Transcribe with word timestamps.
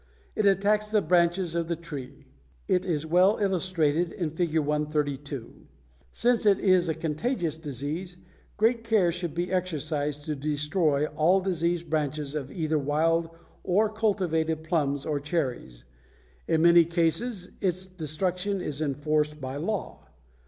It 0.35 0.47
attacks 0.47 0.89
the 0.89 0.99
branches 0.99 1.53
of 1.53 1.67
the 1.67 1.75
tree; 1.75 2.25
it 2.67 2.87
is 2.87 3.05
well 3.05 3.37
illustrated 3.37 4.11
in 4.11 4.31
Fig. 4.31 4.57
132. 4.57 5.67
Since 6.11 6.47
it 6.47 6.57
is 6.57 6.89
a 6.89 6.95
contagious 6.95 7.59
disease, 7.59 8.17
great 8.57 8.83
care 8.83 9.11
should 9.11 9.35
be 9.35 9.51
exercised 9.51 10.25
to 10.25 10.35
destroy 10.35 11.05
all 11.05 11.39
diseased 11.39 11.87
branches 11.87 12.33
of 12.33 12.51
either 12.51 12.79
wild 12.79 13.29
or 13.63 13.89
cultivated 13.89 14.63
plums 14.63 15.05
or 15.05 15.19
cherries. 15.19 15.83
In 16.47 16.63
many 16.63 16.83
states 16.89 17.49
its 17.61 17.85
destruction 17.85 18.59
is 18.59 18.81
enforced 18.81 19.39
by 19.39 19.57
law. 19.57 20.07